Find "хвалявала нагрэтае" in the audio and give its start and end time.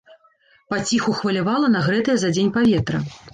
1.19-2.17